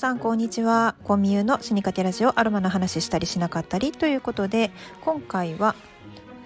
[0.00, 0.94] さんこんにちは。
[1.04, 4.70] コミューの死にかけラジオアロマの話したりしなかったりということで
[5.02, 5.74] 今回は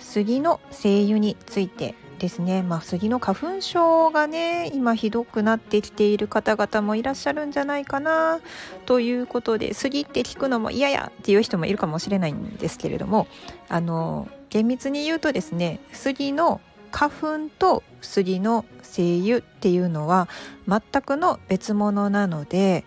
[0.01, 8.41] 杉の精油についてですね、まあ、杉の花粉症がね今ひどくなってきている方々もいらっしゃるんじゃないかな。
[8.87, 13.29] ということで杉って聞くのも嫌やっていう人もいるかもしれないんですけれども
[13.69, 16.61] あの厳密に言うとですね杉の
[16.91, 20.29] 花粉と杉の精油っていうのは
[20.67, 22.85] 全くの別物なので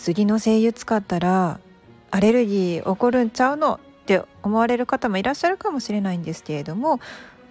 [0.00, 1.60] 杉の精油使ったら
[2.10, 7.00] アレルギー起こるんちゃうのって思われる方もいらっしゃるかもしれないんですけれども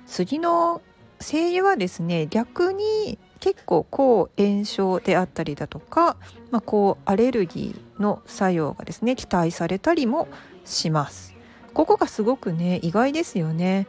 [0.08, 0.82] 杉の
[1.20, 6.18] 精油はですね逆に結構抗炎症であったりだとか、
[6.50, 10.28] まあ、抗アレルギーの作用がですね期待されたりも
[10.66, 11.36] します。
[11.76, 13.86] ここがすごくね意外ですよね。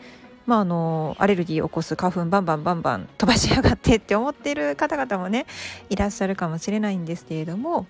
[0.47, 5.47] まあ、あのアレルギーを起こす花粉バンバンバンバン飛ばしやがってって思ってる方々もね
[5.89, 7.87] いらっしゃるかもしれないんですけれども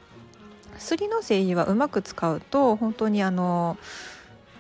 [0.80, 3.76] 杉の精油はうまく使うと本当にあの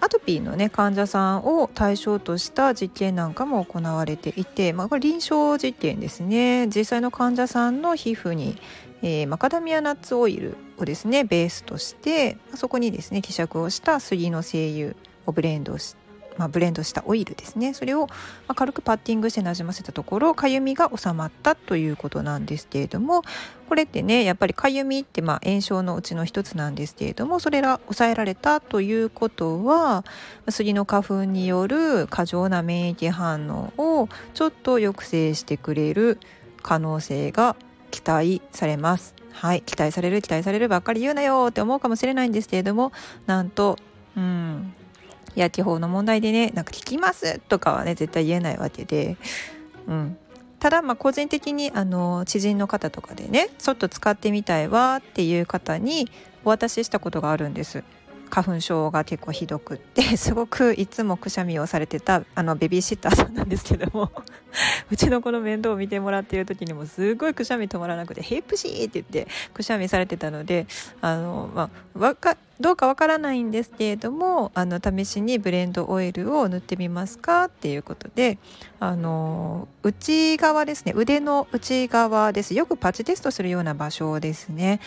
[0.00, 6.68] アトピーのね患者さんを対象とした実験なんかも行われていて、まあ、これ臨床実験ですね。
[6.68, 8.58] 実際の患者さんの皮膚に、
[9.02, 14.94] えー、マカダミアナッツオイルをですねベースとしてそこにですね希釈をした杉の精油
[15.26, 15.96] をブレンドし
[16.40, 18.08] まあ、ブレンドしたオイルですねそれを
[18.48, 23.22] ま軽くパッティングしてなじませたところかゆみが収まったということなんですけれども
[23.68, 30.02] これってねやっぱりかゆみってまあ炎症のうちの一つなんですけれどもそれが抑えられたということは
[30.48, 36.18] 杉の花粉による過剰な免疫反応をちょっと抑制してくれる
[36.62, 37.54] 可能性が
[37.90, 39.14] 期待されます。
[39.32, 42.92] はい、期待される期待されるばっかり言うなよって思うかもしれないんですけれども
[43.26, 43.76] なんと
[44.16, 44.74] うん
[45.36, 49.16] いや、地方の問題でねなんか聞きますとかはね絶対言えないわけで、
[49.86, 50.16] うん、
[50.58, 56.10] ただまあ個人的にあの知人の方とかでねちょっと使ってみたいわっていう方に
[56.44, 57.82] お渡ししたことがあるんです。
[58.30, 64.10] 花粉症が結構ひどくって すごくいつもくしゃみをされてたあのベビーシッターさんなんですけども
[64.90, 70.66] うちの子の面倒を見てもらっている時にもすごいくしゃみ止まらなくて「ヘイプシー!」って言ってくしゃみされてたので
[71.00, 71.70] あの、ま
[72.08, 78.38] あ、かどうかわからないんですけれどもあの試しにブレンドオイルを塗ってみますかっていうことで
[78.80, 84.80] あの内側ですね腕の内側ですよくパチテストするような場所ですね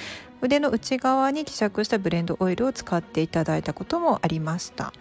[0.43, 4.93] 腕の内側に希釈したブレンドオイルを使っていただいたこともありました。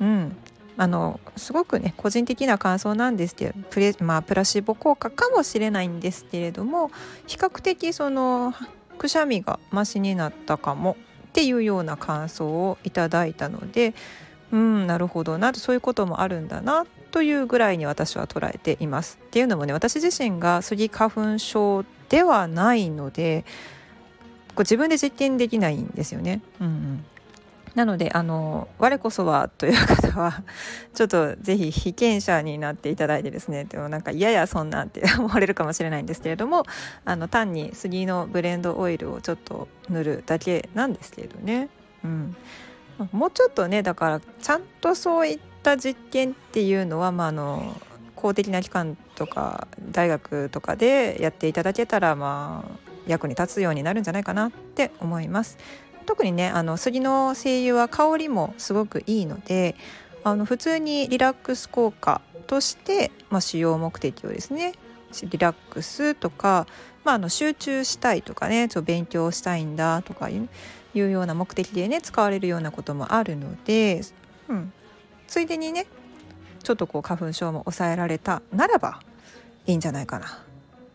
[0.00, 0.36] うん
[0.76, 6.90] あのすごくね個人的な感想なんですけどプレ,、まあ、プラシーボ効果かもしれないんですけれども
[7.28, 8.52] 比較的その
[8.98, 10.96] くしゃみがマシになったかも
[11.28, 13.94] っていうような感想をいただいたので
[14.50, 19.20] うんなるほどなそういうこともあるんだなというぐらいに私は捉えています。
[19.24, 23.44] っていうのもね私自身がスギ花粉症ではないので
[24.54, 26.40] こう自分で実験できないんですよね。
[26.60, 27.04] うん、うん。
[27.74, 30.44] なのであの我こそはという方は
[30.94, 36.64] ちょっとぜひ被験者になっていただいてですねでもなんか嫌やそんなんって思われるかもしれないんですけれども
[37.04, 41.68] あの単に杉のブレンドオイルをちょっと塗るだけなんですけれどね、
[42.04, 42.36] うん、
[43.10, 47.74] もうちょっとねだからちゃんとそういった実験っていうのは、まあ、あの
[48.14, 55.58] 公的な機関とか大学とかでやっていただけたらまあ役に立つようになるんじゃないかなって思います。
[56.06, 59.74] 特にねあの杉の精油は香りもすごくいいので
[60.22, 64.72] あの普通にリラックス効果として、まあ、使用目的をですね
[65.22, 66.66] リラックスとか、
[67.04, 70.48] まあ、あの集中したいとかねちょ勉強したいんだとかいう
[70.94, 74.02] いうような目的でね使われるようなこともあるので、
[74.48, 74.72] うん、
[75.26, 75.86] ついでにね
[76.62, 79.00] ちょっとこう花粉症も抑えられたならば
[79.66, 80.26] いいんじゃないかな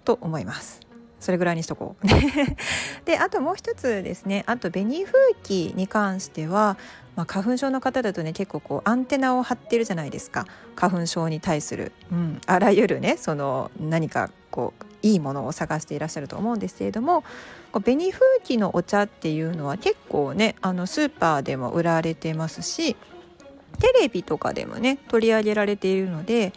[0.06, 0.89] と思います。
[1.20, 2.08] それぐらいにしとこう。
[3.06, 4.44] であともう一つですね。
[4.48, 5.14] あと紅風
[5.44, 6.78] 紀に関しては、
[7.16, 10.46] まあ、花粉症の方だとね結構こうアンテナを張ってるじゃないですか。
[10.76, 17.24] 花粉症に対する、うん、あらゆるねその何かこういいものを探していらっしゃると思うんですけれども
[17.72, 22.96] 紅風紀のお茶っていうのは結構ねあのスーパーでも売られてますし
[23.80, 26.54] テレビとかでもね取り上げられているので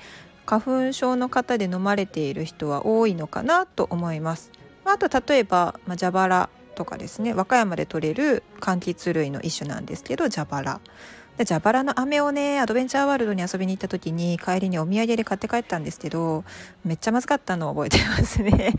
[0.47, 4.51] 花粉症の方で飲まれている人は多いのかなと思います。
[4.85, 10.81] あと例えば、まあ、蛇腹とかですね和歌山で採れる柑橘類の一種なんですけど蛇腹
[11.37, 16.45] で蛇腹の飴をねアドベンチャーワールドに遊びに行った時に帰りにお土産で買って帰ったんですけど
[16.85, 18.75] めっちゃまずかったのを覚えてますね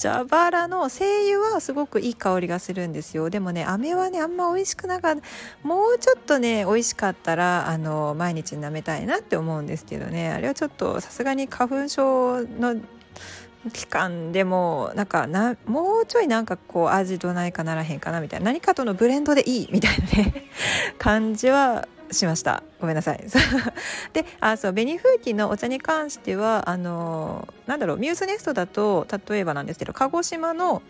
[0.00, 3.28] 蛇腹の精油はすごくいい香りがするんですよ。
[3.30, 5.22] でもね飴はねあんま美味しくなかった。
[5.66, 10.30] もうちょっとね美味しかったらあの毎日舐めたいなって思うんですけどね。
[10.30, 12.76] あれはちょっとさすがに花粉症の
[13.74, 18.46] 期間でもなんかなもうちょいなんかこう味どないかならへんかなみたいな。
[18.46, 20.46] 何かとのブレンドでいいみたいなね
[20.98, 22.62] 感じはしました。
[22.80, 23.24] ごめんなさい。
[24.12, 30.82] であそう紅風紀のお茶に関してはあのなんだろうミュースネストだと例えばなんですけど鹿児島の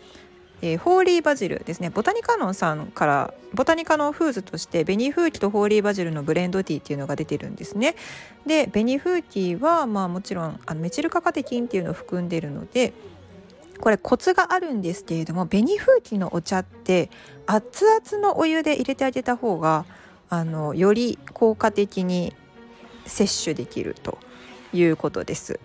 [0.62, 1.90] えー、ホーリーバジルですね。
[1.90, 7.96] ボタニカノンさんからボタニカノンフーズとして紅風紀とホーリーバジルのブレンドティーっていうのが出てるんですね。
[8.46, 12.92] で紅風紀はまあもちろんあのメチルカカテキンっていうのを含んでるので
[13.80, 17.08] これコツがあるんですけれども紅風紀のお茶って
[17.46, 19.86] 熱々のお湯で入れてあげた方が
[20.30, 22.34] あのより効果的に
[23.04, 24.18] 摂取できると
[24.72, 25.60] いうことです。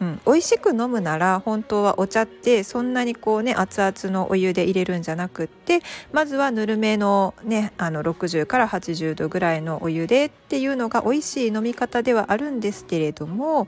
[0.00, 5.80] うん、美味しく飲むなら本当はお茶ってそんなにこうね熱々のお湯で入れるんじゃなくって
[6.12, 13.66] まずはぬるめのねあの60から80度ぐらいのお湯でっていうのが美味しい飲み方ではあるんですけれども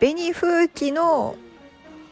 [0.00, 1.36] 紅風紀の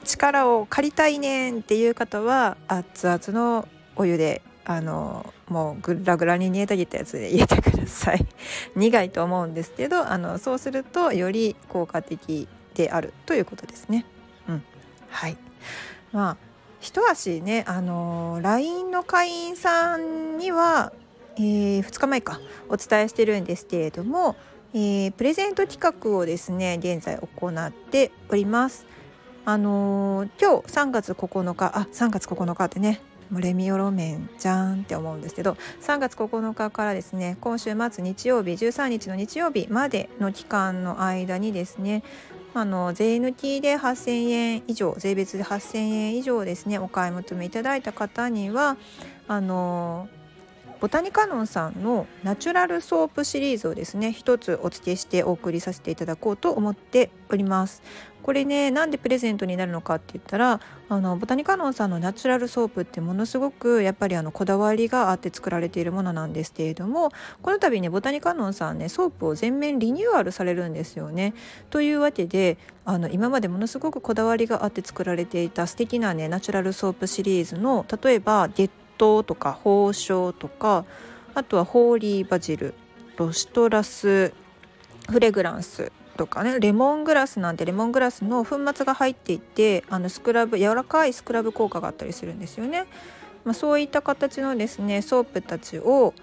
[0.05, 8.27] 力を借りたいねんっていう方は熱々のお湯であのもうグラグラに煮えたぎったやつで入れてください
[8.75, 14.05] 苦いと思うんですけどあのそうするとより効果的であるということですね。
[14.49, 14.63] うん、
[15.09, 15.37] はい
[16.13, 16.37] まあ
[16.81, 20.93] 一足ねあの LINE の会員さんには、
[21.37, 24.35] えー、2日前かお伝えしてるんですけれども、
[24.75, 28.85] えー、プレゼント企画をですね現在行っております。
[29.45, 33.01] あのー、今日3月9日あ3月9日ってね
[33.31, 42.03] もうレミオロメンじゃんって思うんですけど3月9日からですね今週末日曜日13日の日曜日までの期間の間にですね
[42.55, 48.79] あの税抜きで8000円以上税別で8000円以上ですねお買い求めいただいた方には
[49.29, 50.09] あの
[50.81, 57.83] ボタニカノンさんのナチュラルソープシリーズをですね一つお付けしてお送りさせていただこうと思っております。
[58.23, 71.35] これねなんでプレゼントになるのかって言ったらあのボタニカノンさんのナチュラルソープってものすごくやっぱりあのこだわりがあって作られているものなんですけれどもこの度ねボタニカノンさんねソープを全面リニューアルされるんですよね。
[71.71, 80.85] というわけであの今までものすごくこだわりがあって作られていた素敵なねナチュラルソープシリーズの例えば月桃とか芳樟とか
[81.35, 82.75] あとはホーリーバジル
[83.17, 84.33] ロシトラス
[85.09, 92.87] フレグランスとかねレモングラスなんてレモングラスの粉末が入っていてあのスクラブ柔らかいスクラブ効果があったりするんですよね。
[93.45, 96.15] まあ、そういった形のですねソープたちを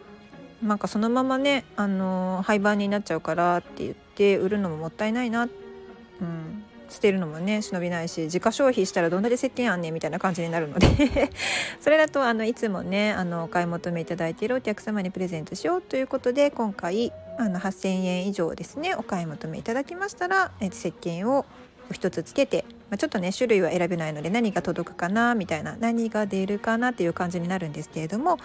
[0.63, 10.87] なんかそのままね、あの、廃盤になっちゃうからって言って売るのももったいないな、うん、捨てるのもね忍びないし自家消費したらどんだけ石鹸あんねんみたいな感じになるので
[11.81, 21.45] それだとあのいつもねあのお買い求めいただいているお客様にプレゼントしようということで今回あの8,000円以上ですねお買い求めいただきましたら石鹸を
[21.91, 28.37] 一つつけて、まあ、ちょっとね種類は選べないので何が届くかなみたいな何が出るかなっていう感じになるんですけれども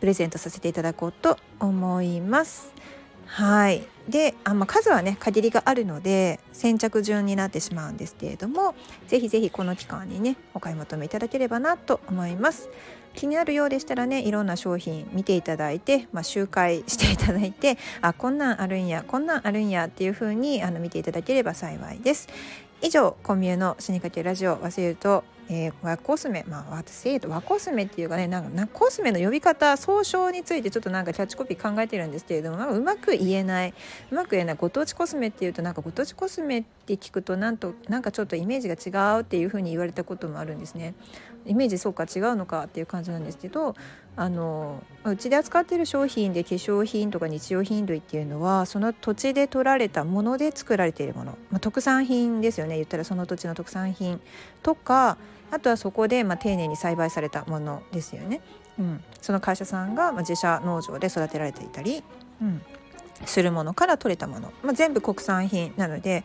[0.00, 2.72] プレゼントさせていただこうと思います。
[3.32, 3.86] はい。
[4.08, 8.74] であ、まあ、数はね限りがあるので先着順になってしまうんですけれども
[9.06, 12.68] ぜひぜひこの期間にねお買い求めいただければなと思います。
[13.14, 22.28] 気になるようでしたらねいろんな商品見ていただいて、まあ、周回していただいてあこんなんあるんやこんなんあるんやっていう風にあの見ていただければ幸いです
[22.82, 33.74] 以上コミュの死にかけラジオ忘れるとえー、和コスメまあ私和コスメっていうかねなんかコスメの呼び方総称についてちょっとなんかキャッチコピー考えてるんですけれども、まあ、うまく言えない
[34.12, 40.94] うまく言えないご当地コスメっていうとなんかご当地コスメって聞くとなんとなんかちょっとイメージが違うっていうふうに言われたこともあるんですね。
[41.46, 43.74] イメージそうか違うのかっていう感じなんですけど
[44.16, 52.76] あのうちで扱っている商品で化粧品とか日用品類っていうのはその土地で取られたもので作られているもの、まあ、特産品ですよね。
[52.76, 54.20] 言ったらその土地の特産品
[54.62, 55.16] とか
[55.50, 58.40] あとはそこでま丁寧に栽培されたものですよね。
[58.78, 62.02] うん、その会社さんが自社農場で育てられていたり、
[62.40, 62.62] うん、
[63.26, 66.24] するものから取れたもの、まあ、全部国産品なので、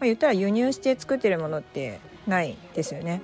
[0.00, 3.22] まあ、言ったら輸入して作ってるものってないですよね。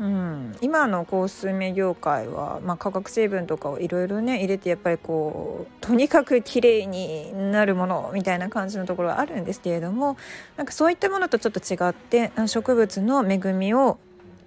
[0.00, 10.16] うん、今のコスメ業界は、まあ、化学成分とかをいろいろね入れてやっぱりこうとにかく綺麗になるものみたいな感じのところはあるんですけれども
[10.56, 13.98] なんかそういったものとちょっと違って植物の恵みを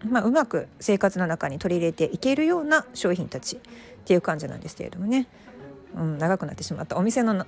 [0.03, 3.59] まあ、うまく生活の中に取り入れていけるような商品たちっ
[4.05, 5.27] ていう感じなんですけれどもね、
[5.95, 6.97] うん、長くなってしまった。
[6.97, 7.45] お店の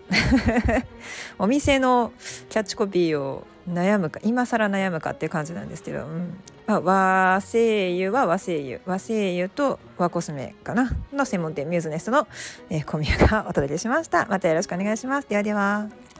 [1.40, 2.12] お店の
[2.50, 6.38] キャッチコピーを悩むか今更悩むかっていう感じなんですけど、うん。
[6.66, 8.80] まあ、和製油は和製油。
[8.86, 10.92] 和製油と和コスメかな。
[11.14, 12.28] の専門店ミューズネストの、
[12.70, 14.26] えー、コミュがお届けしました。
[14.30, 15.30] またよろしくお願いします。
[15.30, 16.12] ではでは。